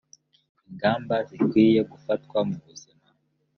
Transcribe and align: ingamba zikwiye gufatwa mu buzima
ingamba 0.69 1.15
zikwiye 1.27 1.81
gufatwa 1.91 2.37
mu 2.49 2.57
buzima 2.65 3.07